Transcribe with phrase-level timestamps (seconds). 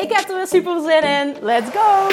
[0.00, 1.36] Ik heb er weer super zin in.
[1.44, 2.08] Let's go!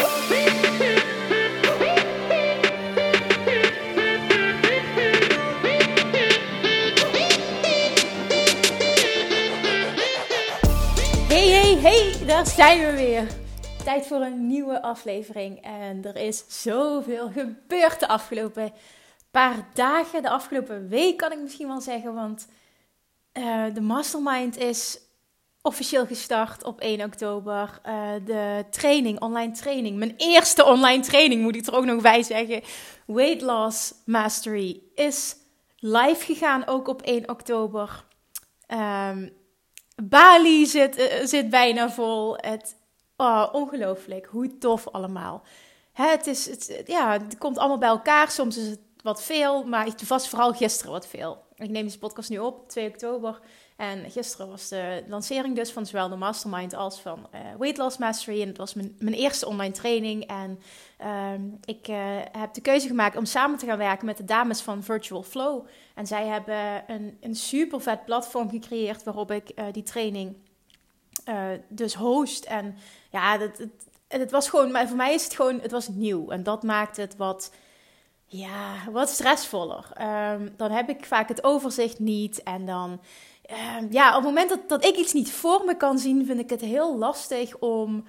[11.27, 13.27] Hey, hey, hey, daar zijn we weer.
[13.83, 15.61] Tijd voor een nieuwe aflevering.
[15.61, 18.73] En er is zoveel gebeurd de afgelopen
[19.31, 20.21] paar dagen.
[20.21, 22.13] De afgelopen week kan ik misschien wel zeggen.
[22.13, 22.47] Want
[23.33, 24.99] uh, de mastermind is
[25.67, 27.79] officieel gestart op 1 oktober.
[27.87, 29.97] Uh, de training, online training.
[29.97, 32.61] Mijn eerste online training moet ik er ook nog bij zeggen.
[33.05, 35.35] Weight Loss Mastery is
[35.79, 38.05] live gegaan ook op 1 oktober.
[38.67, 39.33] Um,
[40.03, 42.35] Bali zit, uh, zit bijna vol.
[42.37, 42.75] Het,
[43.17, 44.25] oh, ongelooflijk.
[44.25, 45.43] Hoe tof allemaal.
[45.93, 48.31] Hè, het, is, het, ja, het komt allemaal bij elkaar.
[48.31, 51.45] Soms is het wat veel, maar het was vooral gisteren wat veel.
[51.55, 53.39] Ik neem deze podcast nu op, 2 oktober.
[53.77, 57.97] En gisteren was de lancering dus van zowel de Mastermind als van uh, Weight Loss
[57.97, 58.41] Mastery.
[58.41, 60.25] En het was mijn, mijn eerste online training.
[60.25, 60.59] En
[61.01, 61.31] uh,
[61.65, 61.97] ik uh,
[62.31, 65.67] heb de keuze gemaakt om samen te gaan werken met de dames van Virtual Flow.
[65.95, 70.35] En zij hebben een, een super vet platform gecreëerd waarop ik uh, die training
[71.67, 72.45] dus host.
[72.45, 72.77] En
[73.11, 76.29] ja, het, het, het was gewoon, maar voor mij is het gewoon, het was nieuw.
[76.29, 77.51] En dat maakt het wat
[78.27, 79.85] ja, wat stressvoller.
[80.33, 82.43] Um, dan heb ik vaak het overzicht niet.
[82.43, 82.99] En dan,
[83.79, 86.49] um, ja, op het moment dat ik iets niet voor me kan zien, vind ik
[86.49, 88.03] het heel lastig om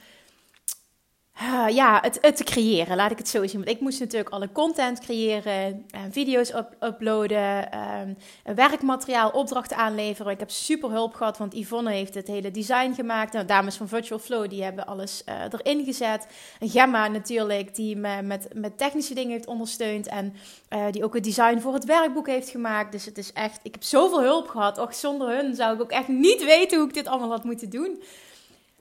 [1.43, 3.65] uh, ja, het, het, te creëren, laat ik het zo zien.
[3.65, 8.17] Want ik moest natuurlijk alle content creëren, uh, video's up uploaden, um,
[8.55, 10.33] werkmateriaal, opdrachten aanleveren.
[10.33, 13.33] Ik heb super hulp gehad, want Yvonne heeft het hele design gemaakt.
[13.33, 16.27] Nou, dames van Virtual Flow, die hebben alles uh, erin gezet.
[16.61, 20.07] En Gemma natuurlijk, die me met, met technische dingen heeft ondersteund.
[20.07, 20.35] En
[20.69, 22.93] eh, die ook het design voor het werkboek heeft gemaakt.
[22.93, 24.79] Dus het is echt, ik heb zoveel hulp gehad.
[24.79, 27.71] Och, zonder hun zou ik ook echt niet weten hoe ik dit allemaal had moeten
[27.71, 28.03] doen.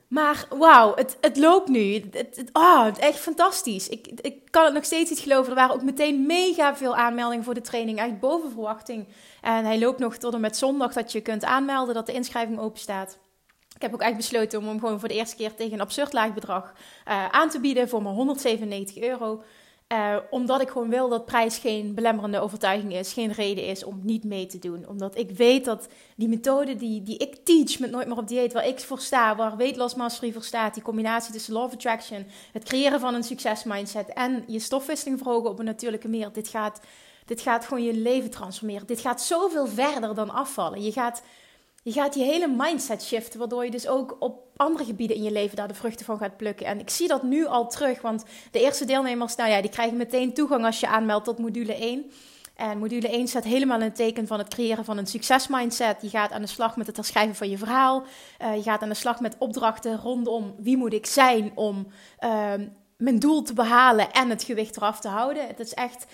[0.07, 1.94] Maar wauw, het, het loopt nu.
[2.12, 3.90] Het, oh, echt fantastisch.
[3.90, 5.50] Ik, ik kan het nog steeds niet geloven.
[5.50, 8.00] Er waren ook meteen mega veel aanmeldingen voor de training.
[8.00, 9.07] Echt boven verwachting.
[9.41, 12.59] En hij loopt nog tot en met zondag dat je kunt aanmelden, dat de inschrijving
[12.59, 13.17] open staat.
[13.75, 16.13] Ik heb ook echt besloten om hem gewoon voor de eerste keer tegen een absurd
[16.13, 16.73] laag bedrag
[17.07, 19.44] uh, aan te bieden voor maar 197 euro.
[19.94, 24.00] Uh, omdat ik gewoon wil dat prijs geen belemmerende overtuiging is, geen reden is om
[24.03, 24.88] niet mee te doen.
[24.88, 28.53] Omdat ik weet dat die methode die, die ik teach met Nooit meer op dieet,
[28.53, 32.26] waar ik voor sta, waar Weight Mastery voor staat, die combinatie tussen Law of Attraction,
[32.53, 36.81] het creëren van een succesmindset en je stofwisseling verhogen op een natuurlijke manier, dit gaat,
[37.26, 38.88] dit gaat gewoon je leven transformeren.
[38.88, 40.81] Dit gaat zoveel verder dan afvallen.
[40.81, 41.22] Je gaat
[41.88, 45.31] je gaat je hele mindset shiften, waardoor je dus ook op andere gebieden in je
[45.31, 46.66] leven daar de vruchten van gaat plukken.
[46.66, 49.97] En ik zie dat nu al terug, want de eerste deelnemers, nou ja, die krijgen
[49.97, 52.12] meteen toegang als je aanmeldt tot module 1.
[52.56, 56.01] En module 1 staat helemaal in het teken van het creëren van een succesmindset.
[56.01, 58.03] Je gaat aan de slag met het herschrijven van je verhaal.
[58.41, 61.88] Uh, je gaat aan de slag met opdrachten rondom wie moet ik zijn om
[62.19, 62.53] uh,
[62.97, 65.47] mijn doel te behalen en het gewicht eraf te houden.
[65.47, 66.06] Het is echt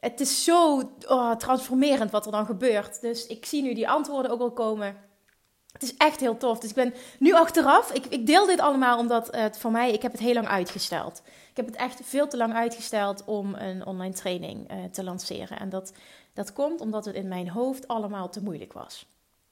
[0.00, 3.00] het is zo oh, transformerend wat er dan gebeurt.
[3.00, 4.96] Dus ik zie nu die antwoorden ook al komen.
[5.72, 6.58] Het is echt heel tof.
[6.58, 7.92] Dus ik ben nu achteraf.
[7.92, 9.92] Ik, ik deel dit allemaal omdat het voor mij.
[9.92, 11.22] Ik heb het heel lang uitgesteld.
[11.50, 15.58] Ik heb het echt veel te lang uitgesteld om een online training uh, te lanceren.
[15.58, 15.92] En dat,
[16.32, 19.06] dat komt omdat het in mijn hoofd allemaal te moeilijk was.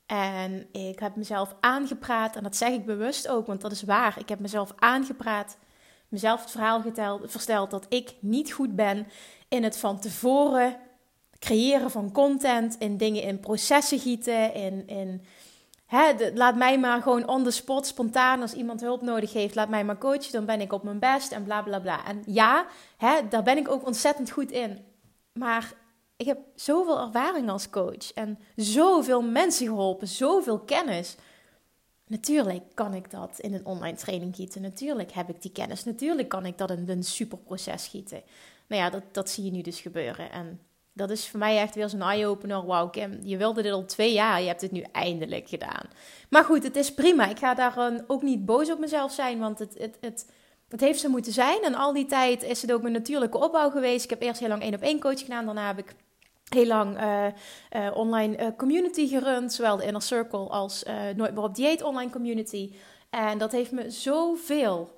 [0.07, 2.37] En ik heb mezelf aangepraat.
[2.37, 4.19] En dat zeg ik bewust ook, want dat is waar.
[4.19, 5.57] Ik heb mezelf aangepraat.
[6.09, 9.07] Mezelf het verhaal geteld, versteld dat ik niet goed ben
[9.49, 10.77] in het van tevoren
[11.39, 12.77] creëren van content.
[12.79, 14.55] In dingen in processen gieten.
[14.55, 14.87] In.
[14.87, 15.25] in
[16.35, 19.85] Laat mij maar gewoon on the spot, spontaan, als iemand hulp nodig heeft, laat mij
[19.85, 22.07] maar coachen, dan ben ik op mijn best en bla bla bla.
[22.07, 22.67] En ja,
[22.97, 24.85] hè, daar ben ik ook ontzettend goed in.
[25.33, 25.73] Maar
[26.17, 31.17] ik heb zoveel ervaring als coach en zoveel mensen geholpen, zoveel kennis.
[32.07, 34.63] Natuurlijk kan ik dat in een online training gieten.
[34.63, 35.85] Natuurlijk heb ik die kennis.
[35.85, 38.23] Natuurlijk kan ik dat in een superproces gieten.
[38.67, 40.31] Nou ja, dat, dat zie je nu dus gebeuren.
[40.31, 40.61] En
[40.97, 42.67] dat is voor mij echt weer zo'n eye-opener.
[42.67, 44.41] Wauw, Kim, je wilde dit al twee jaar.
[44.41, 45.85] Je hebt het nu eindelijk gedaan.
[46.31, 47.29] Maar goed, het is prima.
[47.29, 50.27] Ik ga daar ook niet boos op mezelf zijn, want het, het,
[50.69, 51.63] het, heeft zo moeten zijn.
[51.63, 54.05] En al die tijd is het ook een natuurlijke opbouw geweest.
[54.05, 55.45] Ik heb eerst heel lang één op één coach gedaan.
[55.45, 55.95] Daarna heb ik
[56.49, 57.27] heel lang uh,
[57.77, 59.53] uh, online uh, community gerund.
[59.53, 60.83] Zowel de Inner Circle als
[61.17, 62.73] Nooit meer op dieet online community.
[63.11, 64.91] En dat heeft me zoveel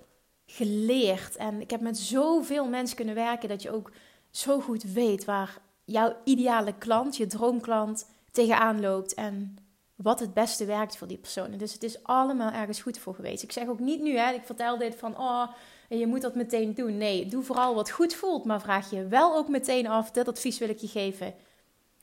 [0.46, 1.36] geleerd.
[1.36, 3.90] En ik heb met zoveel mensen kunnen werken dat je ook
[4.30, 5.58] zo goed weet waar
[5.88, 9.14] jouw ideale klant, je droomklant, tegenaan loopt.
[9.14, 9.56] En
[9.94, 11.56] wat het beste werkt voor die persoon.
[11.56, 13.43] Dus het is allemaal ergens goed voor geweest.
[13.43, 15.49] Ik zeg ook niet nu, hè, ik vertel dit van, oh,
[15.88, 16.96] je moet dat meteen doen.
[16.96, 20.58] Nee, doe vooral wat goed voelt, maar vraag je wel ook meteen af, dit advies
[20.58, 21.35] wil ik je geven.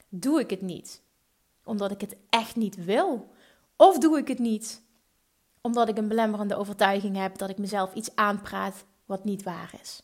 [0.09, 1.01] Doe ik het niet?
[1.63, 3.29] Omdat ik het echt niet wil?
[3.75, 4.83] Of doe ik het niet
[5.61, 10.01] omdat ik een belemmerende overtuiging heb dat ik mezelf iets aanpraat wat niet waar is?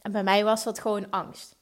[0.00, 1.57] En bij mij was dat gewoon angst.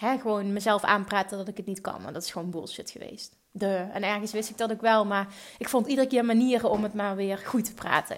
[0.00, 2.06] Hè, gewoon mezelf aanpraten dat ik het niet kan.
[2.06, 3.36] En dat is gewoon bullshit geweest.
[3.50, 3.86] De.
[3.92, 5.26] En ergens wist ik dat ook wel, maar
[5.58, 8.16] ik vond iedere keer manieren om het maar weer goed te praten.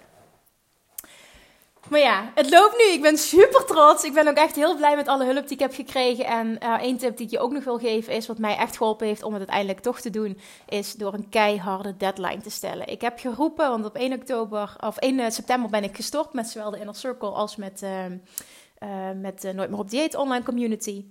[1.89, 2.93] Maar ja, het loopt nu.
[2.93, 4.05] Ik ben super trots.
[4.05, 6.25] Ik ben ook echt heel blij met alle hulp die ik heb gekregen.
[6.25, 8.77] En uh, één tip die ik je ook nog wil geven is, wat mij echt
[8.77, 10.39] geholpen heeft om het uiteindelijk toch te doen,
[10.69, 12.89] is door een keiharde deadline te stellen.
[12.89, 16.49] Ik heb geroepen, want op 1 oktober of 1 eh, september ben ik gestort met
[16.49, 21.05] zowel de Inner Circle als met, uh, met Nooit meer op dieet online community.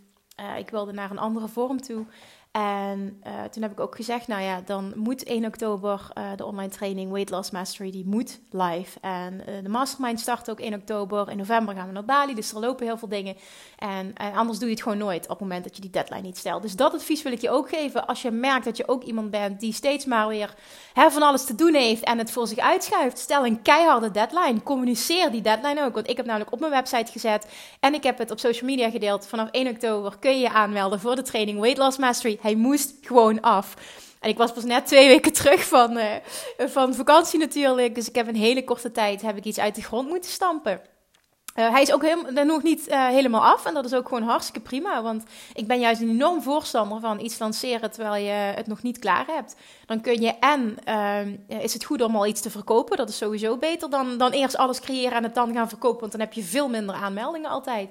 [0.58, 2.06] Ik wilde naar een andere vorm toe.
[2.52, 6.46] En uh, toen heb ik ook gezegd, nou ja, dan moet 1 oktober uh, de
[6.46, 9.00] online training Weight Loss Mastery, die moet live.
[9.02, 11.30] En uh, de mastermind start ook 1 oktober.
[11.30, 13.36] In november gaan we naar Bali, dus er lopen heel veel dingen.
[13.78, 16.22] En, en, anders doe je het gewoon nooit op het moment dat je die deadline
[16.22, 16.62] niet stelt.
[16.62, 18.08] Dus dat advies wil ik je ook geven.
[18.08, 20.56] Als je merkt dat je ook iemand bent die steeds maar weer
[20.94, 23.18] hè, van alles te doen heeft en het voor zich uitschuift.
[23.18, 24.64] Stel een keiharde deadline.
[24.64, 25.94] Communiceer die deadline ook.
[25.94, 27.48] Want ik heb namelijk op mijn website gezet
[27.80, 29.28] en ik heb het op social media gedeeld.
[29.28, 32.40] Vanaf 1 oktober kun je je aanmelden voor de training Weight Loss Mastery.
[32.42, 33.76] Hij moest gewoon af.
[34.20, 36.06] En ik was pas net twee weken terug van, uh,
[36.58, 37.96] van vakantie natuurlijk.
[37.96, 40.82] Dus ik heb een hele korte tijd heb ik iets uit de grond moeten stampen.
[41.56, 43.66] Uh, hij is ook helemaal, nog niet helemaal af.
[43.66, 45.02] En dat is ook gewoon hartstikke prima.
[45.02, 45.24] Want
[45.54, 49.26] ik ben juist een enorm voorstander van iets lanceren terwijl je het nog niet klaar
[49.28, 49.56] hebt.
[49.86, 52.98] Dan kun je en uh, is het goed om al iets te verkopen.
[52.98, 56.00] Dat is sowieso beter dan, dan eerst alles creëren en het dan gaan verkopen.
[56.00, 57.90] Want dan heb je veel minder aanmeldingen altijd.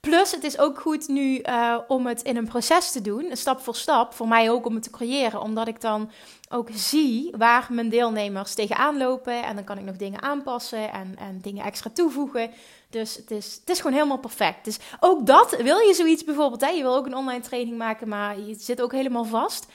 [0.00, 3.60] Plus, het is ook goed nu uh, om het in een proces te doen, stap
[3.60, 4.12] voor stap.
[4.12, 6.10] Voor mij ook om het te creëren, omdat ik dan
[6.48, 9.42] ook zie waar mijn deelnemers tegenaan lopen.
[9.42, 12.50] En dan kan ik nog dingen aanpassen en, en dingen extra toevoegen.
[12.90, 14.64] Dus het is, het is gewoon helemaal perfect.
[14.64, 16.68] Dus ook dat, wil je zoiets bijvoorbeeld, hè?
[16.68, 19.66] je wil ook een online training maken, maar je zit ook helemaal vast.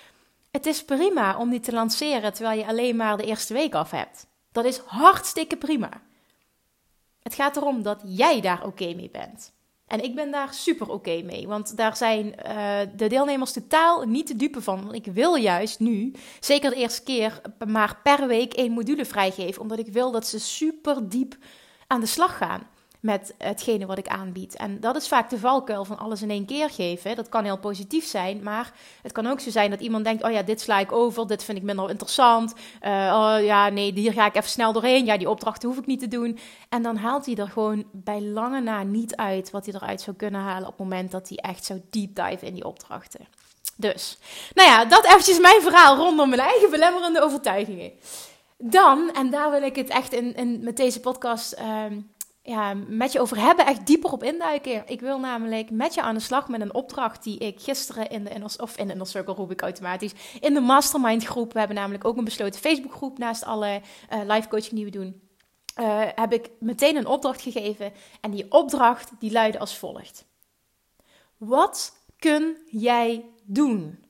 [0.51, 3.91] Het is prima om die te lanceren terwijl je alleen maar de eerste week af
[3.91, 4.25] hebt.
[4.51, 5.89] Dat is hartstikke prima.
[7.21, 9.53] Het gaat erom dat jij daar oké mee bent.
[9.87, 14.27] En ik ben daar super oké mee, want daar zijn uh, de deelnemers totaal niet
[14.27, 14.81] te dupe van.
[14.81, 19.61] Want ik wil juist nu, zeker de eerste keer, maar per week één module vrijgeven.
[19.61, 21.37] Omdat ik wil dat ze super diep
[21.87, 22.67] aan de slag gaan
[23.05, 24.55] met hetgene wat ik aanbied.
[24.55, 27.15] En dat is vaak de valkuil van alles in één keer geven.
[27.15, 28.71] Dat kan heel positief zijn, maar
[29.01, 31.43] het kan ook zo zijn dat iemand denkt: oh ja, dit sla ik over, dit
[31.43, 32.53] vind ik minder interessant.
[32.53, 35.05] Uh, oh ja, nee, hier ga ik even snel doorheen.
[35.05, 36.39] Ja, die opdrachten hoef ik niet te doen.
[36.69, 40.15] En dan haalt hij er gewoon bij lange na niet uit wat hij eruit zou
[40.15, 43.27] kunnen halen op het moment dat hij echt zou deep dive in die opdrachten.
[43.75, 44.17] Dus,
[44.53, 47.91] nou ja, dat eventjes mijn verhaal rondom mijn eigen belemmerende overtuigingen.
[48.57, 52.13] Dan, en daar wil ik het echt in, in met deze podcast um,
[52.45, 54.83] ja, met je over hebben, echt dieper op induiken.
[54.87, 58.23] Ik wil namelijk met je aan de slag met een opdracht die ik gisteren in
[58.23, 61.59] de Inner, of in de Inner Circle roep ik automatisch, in de Mastermind groep, we
[61.59, 63.81] hebben namelijk ook een besloten Facebook groep naast alle
[64.13, 65.21] uh, live coaching die we doen,
[65.79, 67.93] uh, heb ik meteen een opdracht gegeven.
[68.21, 70.25] En die opdracht die luidde als volgt.
[71.37, 74.05] Wat kun jij doen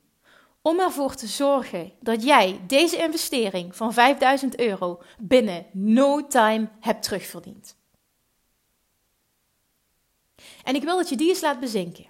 [0.62, 7.04] om ervoor te zorgen dat jij deze investering van 5000 euro binnen no time hebt
[7.04, 7.76] terugverdiend?
[10.64, 12.06] En ik wil dat je die eens laat bezinken.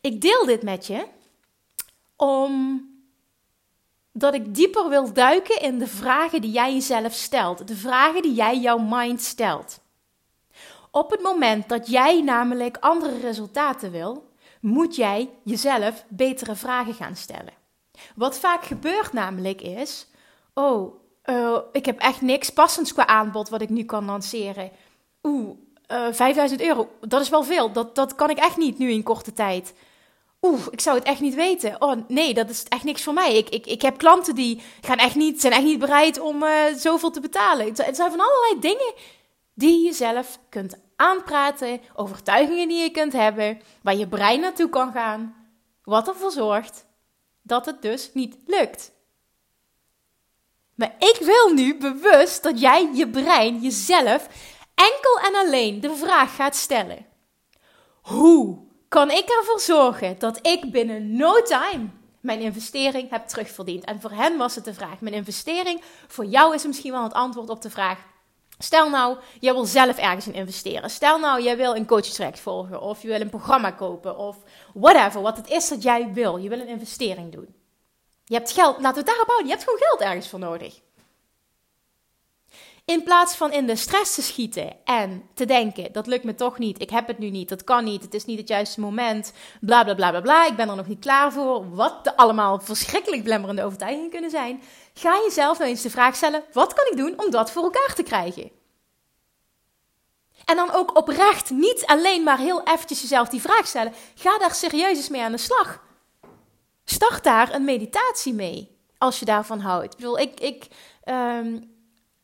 [0.00, 1.06] Ik deel dit met je
[2.16, 8.34] omdat ik dieper wil duiken in de vragen die jij jezelf stelt, de vragen die
[8.34, 9.80] jij jouw mind stelt.
[10.90, 17.16] Op het moment dat jij namelijk andere resultaten wil, moet jij jezelf betere vragen gaan
[17.16, 17.52] stellen.
[18.14, 20.06] Wat vaak gebeurt namelijk is:
[20.54, 24.70] oh, uh, ik heb echt niks passends qua aanbod wat ik nu kan lanceren.
[25.22, 25.58] Oeh,
[25.88, 27.72] uh, eh, 5000 euro, dat is wel veel.
[27.72, 29.74] Dat, dat kan ik echt niet nu in korte tijd.
[30.42, 31.82] Oeh, ik zou het echt niet weten.
[31.82, 33.36] Oh nee, dat is echt niks voor mij.
[33.36, 36.50] Ik, ik, ik heb klanten die gaan echt niet, zijn echt niet bereid om uh,
[36.76, 37.66] zoveel te betalen.
[37.66, 38.94] Het zijn van allerlei dingen
[39.54, 44.92] die je zelf kunt aanpraten, overtuigingen die je kunt hebben, waar je brein naartoe kan
[44.92, 45.34] gaan,
[45.84, 46.86] wat ervoor zorgt
[47.42, 48.92] dat het dus niet lukt.
[50.74, 54.28] Maar ik wil nu bewust dat jij je brein, jezelf,
[54.74, 57.06] enkel en alleen de vraag gaat stellen:
[58.02, 61.88] hoe kan ik ervoor zorgen dat ik binnen no time
[62.20, 63.84] mijn investering heb terugverdiend?
[63.84, 67.12] En voor hen was het de vraag: mijn investering, voor jou is misschien wel het
[67.12, 67.98] antwoord op de vraag:
[68.62, 70.90] Stel nou, jij wil zelf ergens in investeren.
[70.90, 72.80] Stel nou, jij wil een coaching volgen.
[72.80, 74.16] Of je wil een programma kopen.
[74.16, 74.36] Of
[74.74, 75.22] whatever.
[75.22, 76.36] Wat het is dat jij wil.
[76.36, 77.54] Je wil een investering doen.
[78.24, 78.80] Je hebt geld.
[78.80, 79.46] Laten we daarop houden.
[79.46, 80.81] Je hebt gewoon geld ergens voor nodig.
[82.84, 86.58] In plaats van in de stress te schieten en te denken: dat lukt me toch
[86.58, 89.32] niet, ik heb het nu niet, dat kan niet, het is niet het juiste moment,
[89.60, 92.60] bla bla bla bla bla, ik ben er nog niet klaar voor, wat de allemaal
[92.60, 94.62] verschrikkelijk blemmerende overtuigingen kunnen zijn,
[94.94, 97.94] ga jezelf nou eens de vraag stellen: wat kan ik doen om dat voor elkaar
[97.94, 98.50] te krijgen?
[100.44, 104.54] En dan ook oprecht, niet alleen maar heel eventjes jezelf die vraag stellen, ga daar
[104.54, 105.82] serieus eens mee aan de slag.
[106.84, 109.92] Start daar een meditatie mee, als je daarvan houdt.
[109.92, 110.66] Ik bedoel, ik, ik
[111.04, 111.71] um,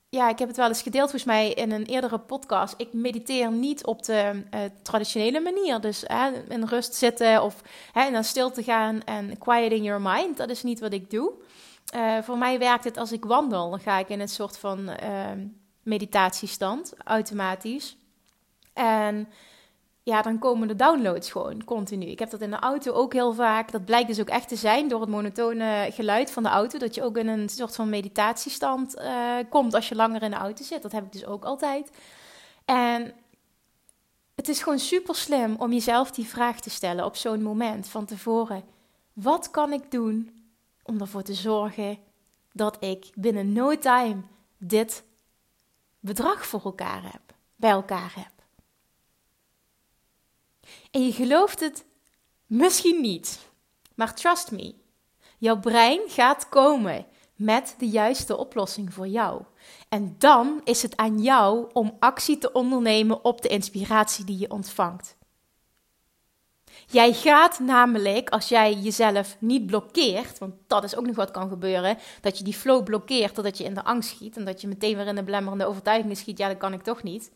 [0.08, 2.74] ja, ik heb het wel eens gedeeld volgens mij in een eerdere podcast.
[2.76, 5.80] Ik mediteer niet op de uh, traditionele manier.
[5.80, 6.04] Dus
[6.48, 7.62] in rust zitten of
[7.92, 10.36] hè, in stilte gaan en quieting your mind.
[10.36, 11.32] Dat is niet wat ik doe.
[11.94, 13.70] Uh, voor mij werkt het als ik wandel.
[13.70, 15.30] Dan ga ik in een soort van uh,
[15.82, 17.96] meditatiestand, automatisch.
[18.72, 19.28] En
[20.08, 22.06] ja, dan komen de downloads gewoon continu.
[22.06, 23.72] Ik heb dat in de auto ook heel vaak.
[23.72, 26.78] Dat blijkt dus ook echt te zijn door het monotone geluid van de auto.
[26.78, 30.36] Dat je ook in een soort van meditatiestand uh, komt als je langer in de
[30.36, 30.82] auto zit.
[30.82, 31.90] Dat heb ik dus ook altijd.
[32.64, 33.12] En
[34.34, 38.04] het is gewoon super slim om jezelf die vraag te stellen op zo'n moment van
[38.04, 38.62] tevoren.
[39.12, 40.30] Wat kan ik doen
[40.82, 41.98] om ervoor te zorgen
[42.52, 44.20] dat ik binnen no time
[44.58, 45.04] dit
[46.00, 47.22] bedrag voor elkaar heb,
[47.56, 48.37] bij elkaar heb?
[50.90, 51.84] En je gelooft het
[52.46, 53.38] misschien niet,
[53.94, 54.74] maar trust me,
[55.38, 59.42] jouw brein gaat komen met de juiste oplossing voor jou.
[59.88, 64.50] En dan is het aan jou om actie te ondernemen op de inspiratie die je
[64.50, 65.16] ontvangt.
[66.86, 71.48] Jij gaat namelijk, als jij jezelf niet blokkeert, want dat is ook nog wat kan
[71.48, 74.68] gebeuren, dat je die flow blokkeert totdat je in de angst schiet en dat je
[74.68, 77.32] meteen weer in de belemmerende overtuiging schiet, ja, dat kan ik toch niet.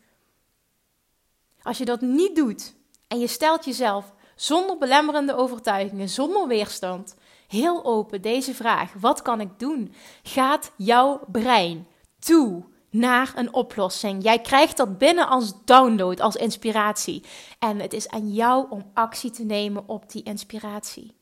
[1.61, 2.75] Als je dat niet doet,
[3.13, 7.15] en je stelt jezelf zonder belemmerende overtuigingen, zonder weerstand,
[7.47, 9.93] heel open deze vraag: wat kan ik doen?
[10.23, 11.87] Gaat jouw brein
[12.19, 14.23] toe naar een oplossing.
[14.23, 17.23] Jij krijgt dat binnen als download, als inspiratie.
[17.59, 21.15] En het is aan jou om actie te nemen op die inspiratie.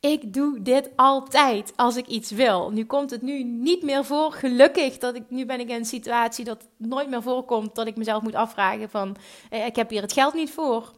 [0.00, 2.70] Ik doe dit altijd als ik iets wil.
[2.70, 4.32] Nu komt het nu niet meer voor.
[4.32, 7.96] Gelukkig dat ik nu ben ik in een situatie dat nooit meer voorkomt dat ik
[7.96, 9.16] mezelf moet afvragen van
[9.50, 10.92] eh, ik heb hier het geld niet voor.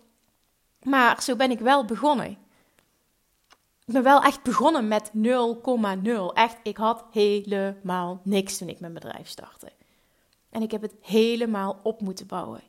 [0.89, 2.31] Maar zo ben ik wel begonnen.
[3.85, 5.21] Ik ben wel echt begonnen met 0,0.
[6.33, 9.73] Echt, ik had helemaal niks toen ik mijn bedrijf startte.
[10.51, 12.61] En ik heb het helemaal op moeten bouwen.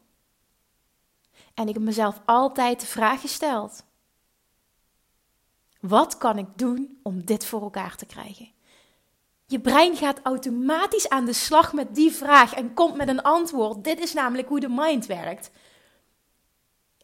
[1.53, 3.83] En ik heb mezelf altijd de vraag gesteld:
[5.79, 8.51] wat kan ik doen om dit voor elkaar te krijgen?
[9.45, 13.83] Je brein gaat automatisch aan de slag met die vraag en komt met een antwoord.
[13.83, 15.51] Dit is namelijk hoe de mind werkt.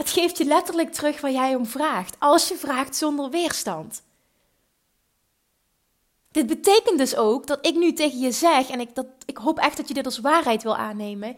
[0.04, 4.04] Het geeft je letterlijk terug waar jij om vraagt, als je vraagt zonder weerstand.
[6.32, 9.60] Dit betekent dus ook dat ik nu tegen je zeg, en ik, dat, ik hoop
[9.60, 11.38] echt dat je dit als waarheid wil aannemen,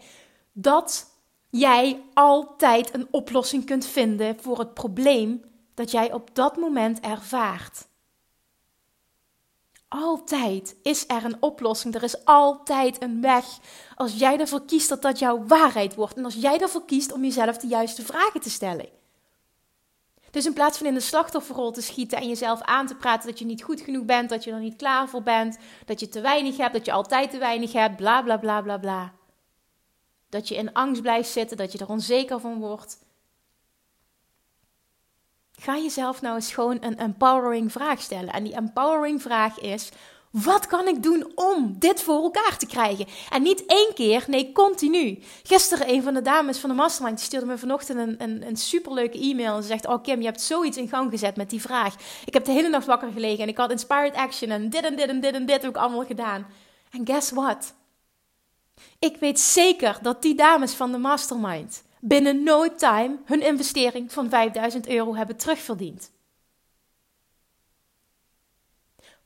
[0.52, 1.06] dat
[1.50, 5.44] jij altijd een oplossing kunt vinden voor het probleem
[5.74, 7.86] dat jij op dat moment ervaart.
[9.88, 11.94] Altijd is er een oplossing.
[11.94, 13.44] Er is altijd een weg.
[13.94, 16.16] Als jij ervoor kiest dat dat jouw waarheid wordt.
[16.16, 18.88] En als jij ervoor kiest om jezelf de juiste vragen te stellen.
[20.30, 23.38] Dus in plaats van in de slachtofferrol te schieten en jezelf aan te praten dat
[23.38, 26.20] je niet goed genoeg bent, dat je er niet klaar voor bent, dat je te
[26.20, 29.12] weinig hebt, dat je altijd te weinig hebt, bla bla bla bla bla.
[30.28, 32.98] Dat je in angst blijft zitten, dat je er onzeker van wordt.
[35.66, 38.32] Ga jezelf nou eens gewoon een empowering vraag stellen.
[38.32, 39.90] En die empowering vraag is:
[40.30, 43.06] wat kan ik doen om dit voor elkaar te krijgen?
[43.30, 45.18] En niet één keer, nee, continu.
[45.42, 48.56] Gisteren een van de dames van de mastermind die stuurde me vanochtend een, een, een
[48.56, 49.56] superleuke e-mail.
[49.56, 51.94] En ze zegt, oh Kim, je hebt zoiets in gang gezet met die vraag.
[52.24, 54.96] Ik heb de hele nacht wakker gelegen en ik had inspired action en dit en
[54.96, 56.46] dit en dit en dit ik allemaal gedaan.
[56.90, 57.74] En guess what?
[58.98, 64.28] Ik weet zeker dat die dames van de mastermind binnen no time hun investering van
[64.28, 66.10] 5000 euro hebben terugverdiend.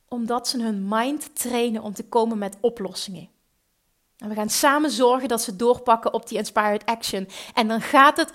[0.08, 3.28] Omdat ze hun mind trainen om te komen met oplossingen.
[4.18, 7.28] En we gaan samen zorgen dat ze doorpakken op die inspired action.
[7.54, 8.34] En dan gaat het 100%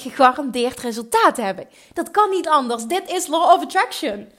[0.00, 1.68] gegarandeerd resultaat hebben.
[1.92, 2.84] Dat kan niet anders.
[2.84, 4.32] Dit is law of attraction.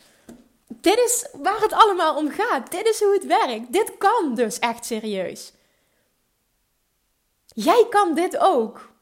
[0.67, 2.71] Dit is waar het allemaal om gaat.
[2.71, 3.73] Dit is hoe het werkt.
[3.73, 5.53] Dit kan dus echt serieus.
[7.45, 8.93] Jij kan dit ook.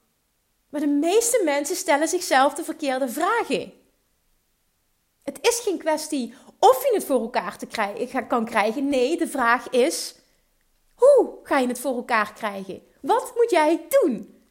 [0.74, 3.74] Maar de meeste mensen stellen zichzelf de verkeerde vragen.
[5.24, 8.90] Het is geen kwestie of je het voor elkaar te krijgen, kan krijgen.
[8.90, 10.16] Nee, de vraag is:
[10.96, 12.82] hoe ga je het voor elkaar krijgen?
[13.02, 14.42] Wat moet jij doen?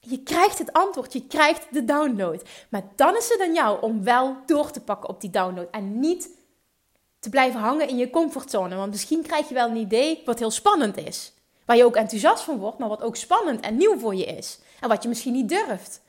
[0.00, 2.42] Je krijgt het antwoord, je krijgt de download.
[2.70, 5.70] Maar dan is het aan jou om wel door te pakken op die download.
[5.70, 6.28] En niet
[7.18, 8.76] te blijven hangen in je comfortzone.
[8.76, 11.32] Want misschien krijg je wel een idee wat heel spannend is.
[11.72, 14.58] Waar je ook enthousiast van wordt, maar wat ook spannend en nieuw voor je is.
[14.80, 16.02] En wat je misschien niet durft.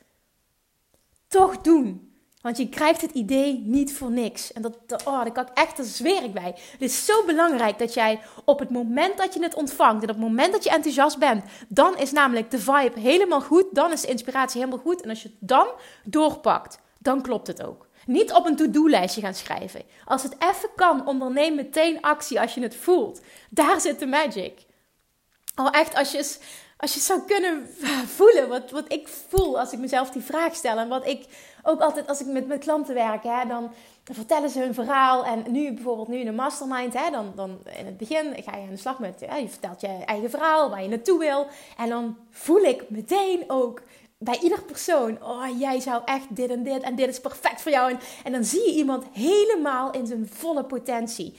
[1.28, 2.14] Toch doen.
[2.40, 4.52] Want je krijgt het idee niet voor niks.
[4.52, 6.54] En dat, oh, dat kan ik echt, daar zweer ik bij.
[6.72, 10.14] Het is zo belangrijk dat jij op het moment dat je het ontvangt en op
[10.14, 13.66] het moment dat je enthousiast bent, dan is namelijk de vibe helemaal goed.
[13.70, 15.02] Dan is de inspiratie helemaal goed.
[15.02, 15.66] En als je het dan
[16.04, 17.86] doorpakt, dan klopt het ook.
[18.06, 19.82] Niet op een to-do-lijstje gaan schrijven.
[20.04, 23.20] Als het even kan, onderneem meteen actie als je het voelt.
[23.50, 24.72] Daar zit de magic.
[25.56, 26.36] Oh, echt, als je,
[26.76, 27.68] als je zou kunnen
[28.16, 30.78] voelen wat, wat ik voel als ik mezelf die vraag stel.
[30.78, 31.26] En wat ik
[31.62, 33.72] ook altijd als ik met mijn klanten werk, hè, dan,
[34.12, 35.24] vertellen ze hun verhaal.
[35.24, 38.62] En nu bijvoorbeeld nu in een mastermind, hè, dan, dan in het begin ga je
[38.62, 41.46] aan de slag met, je vertelt je eigen verhaal, waar je naartoe wil.
[41.76, 43.82] En dan voel ik meteen ook
[44.18, 47.72] bij ieder persoon, oh jij zou echt dit en dit en dit is perfect voor
[47.72, 47.90] jou.
[47.90, 51.34] En, en dan zie je iemand helemaal in zijn volle potentie.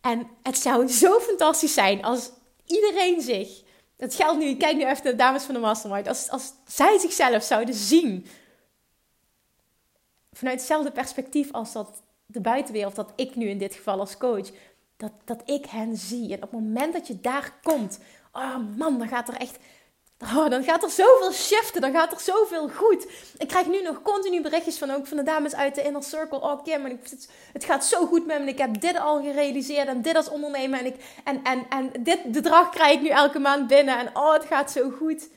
[0.00, 2.30] En het zou zo fantastisch zijn als
[2.66, 3.62] iedereen zich,
[3.96, 7.42] het geldt nu, kijk nu even de dames van de mastermind, als, als zij zichzelf
[7.42, 8.26] zouden zien
[10.32, 14.50] vanuit hetzelfde perspectief als dat de buitenwereld, dat ik nu in dit geval als coach,
[14.96, 16.28] dat, dat ik hen zie.
[16.28, 17.98] En op het moment dat je daar komt,
[18.32, 19.58] oh man, dan gaat er echt,
[20.22, 23.06] oh, dan gaat er zoveel shiften, dan gaat er zoveel goed.
[23.38, 26.40] Ik krijg nu nog continu berichtjes van ook van de dames uit de inner circle.
[26.40, 27.00] Oh Kim,
[27.52, 28.48] het gaat zo goed met me.
[28.48, 32.32] Ik heb dit al gerealiseerd en dit als ondernemer en, ik, en, en, en dit
[32.32, 35.28] bedrag krijg ik nu elke maand binnen en oh, het gaat zo goed.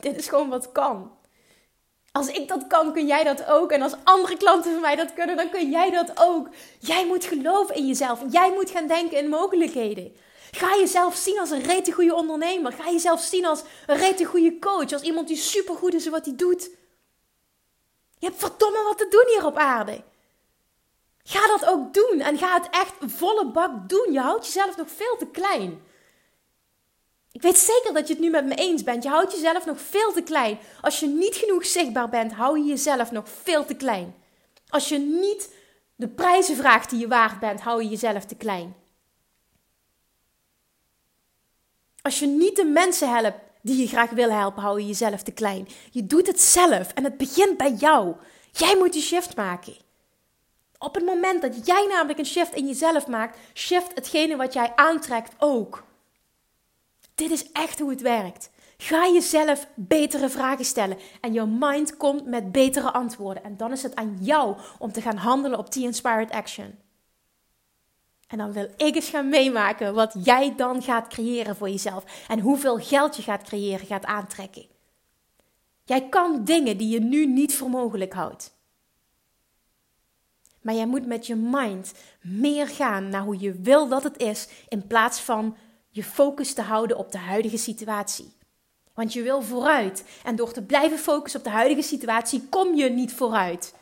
[0.00, 1.12] Dit is gewoon wat kan.
[2.12, 3.72] Als ik dat kan, kun jij dat ook.
[3.72, 6.48] En als andere klanten van mij dat kunnen, dan kun jij dat ook.
[6.78, 8.20] Jij moet geloven in jezelf.
[8.30, 10.16] Jij moet gaan denken in mogelijkheden.
[10.54, 12.72] Ga jezelf zien als een rete goede ondernemer.
[12.72, 14.92] Ga jezelf zien als een rete goede coach.
[14.92, 16.70] Als iemand die supergoed is in wat hij doet.
[18.18, 20.02] Je hebt verdomme wat te doen hier op aarde.
[21.22, 22.20] Ga dat ook doen.
[22.20, 24.12] En ga het echt volle bak doen.
[24.12, 25.82] Je houdt jezelf nog veel te klein.
[27.32, 29.02] Ik weet zeker dat je het nu met me eens bent.
[29.02, 30.58] Je houdt jezelf nog veel te klein.
[30.80, 34.14] Als je niet genoeg zichtbaar bent, hou je jezelf nog veel te klein.
[34.68, 35.54] Als je niet
[35.96, 38.83] de prijzen vraagt die je waard bent, hou je jezelf te klein.
[42.06, 45.32] Als je niet de mensen helpt die je graag wil helpen, hou je jezelf te
[45.32, 45.68] klein.
[45.90, 48.14] Je doet het zelf en het begint bij jou.
[48.52, 49.76] Jij moet die shift maken.
[50.78, 54.72] Op het moment dat jij namelijk een shift in jezelf maakt, shift hetgene wat jij
[54.74, 55.84] aantrekt ook.
[57.14, 58.50] Dit is echt hoe het werkt.
[58.76, 63.44] Ga jezelf betere vragen stellen en je mind komt met betere antwoorden.
[63.44, 66.78] En dan is het aan jou om te gaan handelen op die inspired action.
[68.34, 72.40] En dan wil ik eens gaan meemaken wat jij dan gaat creëren voor jezelf en
[72.40, 74.66] hoeveel geld je gaat creëren, gaat aantrekken.
[75.84, 78.54] Jij kan dingen die je nu niet voor mogelijk houdt.
[80.60, 84.48] Maar jij moet met je mind meer gaan naar hoe je wil dat het is,
[84.68, 85.56] in plaats van
[85.90, 88.32] je focus te houden op de huidige situatie.
[88.94, 90.04] Want je wil vooruit.
[90.24, 93.74] En door te blijven focussen op de huidige situatie kom je niet vooruit.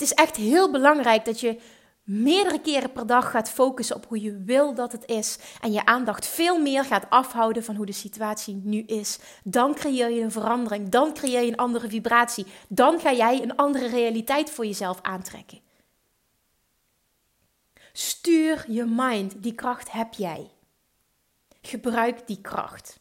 [0.00, 1.60] Het is echt heel belangrijk dat je
[2.02, 5.38] meerdere keren per dag gaat focussen op hoe je wil dat het is.
[5.60, 9.18] En je aandacht veel meer gaat afhouden van hoe de situatie nu is.
[9.44, 10.88] Dan creëer je een verandering.
[10.88, 12.46] Dan creëer je een andere vibratie.
[12.68, 15.60] Dan ga jij een andere realiteit voor jezelf aantrekken.
[17.92, 20.50] Stuur je mind, die kracht heb jij.
[21.62, 23.00] Gebruik die kracht.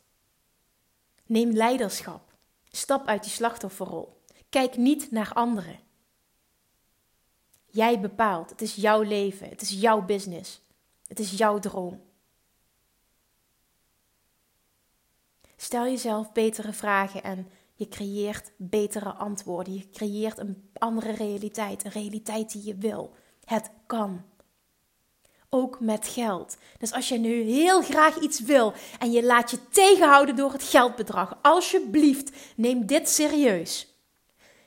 [1.26, 2.34] Neem leiderschap.
[2.72, 4.22] Stap uit die slachtofferrol.
[4.50, 5.88] Kijk niet naar anderen.
[7.72, 8.50] Jij bepaalt.
[8.50, 9.50] Het is jouw leven.
[9.50, 10.62] Het is jouw business.
[11.08, 12.02] Het is jouw droom.
[15.56, 19.74] Stel jezelf betere vragen en je creëert betere antwoorden.
[19.74, 21.86] Je creëert een andere realiteit.
[21.86, 23.14] Een realiteit die je wil.
[23.46, 24.24] Het kan
[25.50, 26.58] ook met geld.
[26.78, 30.64] Dus als je nu heel graag iets wil en je laat je tegenhouden door het
[30.64, 33.94] geldbedrag, alsjeblieft neem dit serieus.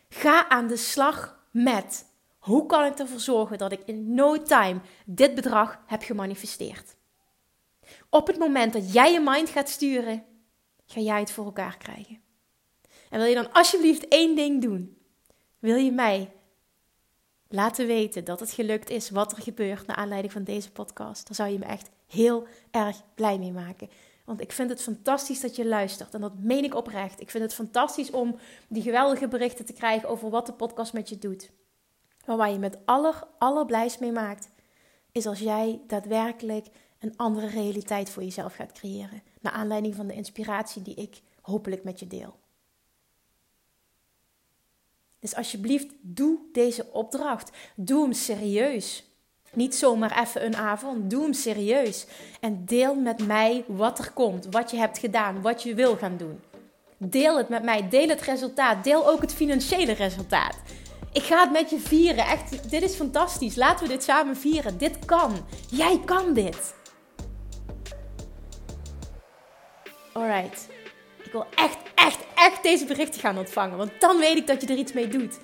[0.09, 2.05] Ga aan de slag met
[2.43, 6.97] hoe kan ik ervoor zorgen dat ik in no time dit bedrag heb gemanifesteerd.
[8.11, 10.25] Op het moment dat jij je mind gaat sturen,
[10.87, 12.21] ga jij het voor elkaar krijgen.
[13.11, 14.99] En wil je dan alsjeblieft één ding doen?
[15.59, 16.33] Wil je mij
[17.49, 21.27] laten weten dat het gelukt is wat er gebeurt naar aanleiding van deze podcast.
[21.27, 23.91] Daar zou je me echt heel erg blij mee maken.
[24.25, 26.15] Want ik vind het fantastisch dat je luistert.
[26.15, 27.21] En dat meen ik oprecht.
[27.21, 28.37] Ik vind het fantastisch om
[28.69, 31.51] die geweldige berichten te krijgen over wat de podcast met je doet.
[32.27, 34.49] Maar waar je met aller, allerblijst mee maakt,
[35.13, 36.67] is als jij daadwerkelijk
[36.99, 39.23] een andere realiteit voor jezelf gaat creëren.
[39.41, 42.41] Naar aanleiding van de inspiratie die ik hopelijk met je deel.
[45.19, 47.51] Dus alsjeblieft, doe deze opdracht.
[47.75, 49.05] Doe hem serieus.
[49.53, 51.11] Niet zomaar even een avond.
[51.11, 52.07] Doe hem serieus.
[52.41, 56.17] En deel met mij wat er komt, wat je hebt gedaan, wat je wil gaan
[56.17, 56.41] doen.
[56.97, 57.89] Deel het met mij.
[57.89, 58.85] Deel het resultaat.
[58.85, 60.57] Deel ook het financiële resultaat.
[61.13, 62.27] Ik ga het met je vieren.
[62.27, 63.57] Echt, dit is fantastisch.
[63.57, 64.79] Laten we dit samen vieren.
[64.79, 65.47] Dit kan.
[65.71, 66.75] Jij kan dit.
[70.13, 70.69] Alright.
[71.25, 73.77] Ik wil echt, echt, echt deze berichten gaan ontvangen.
[73.77, 75.39] Want dan weet ik dat je er iets mee doet.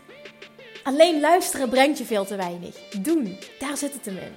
[0.83, 2.75] Alleen luisteren brengt je veel te weinig.
[2.99, 4.35] Doen, daar zit het hem in.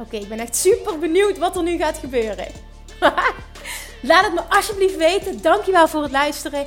[0.00, 2.46] Oké, ik ben echt super benieuwd wat er nu gaat gebeuren.
[4.02, 5.42] Laat het me alsjeblieft weten.
[5.42, 6.66] Dankjewel voor het luisteren.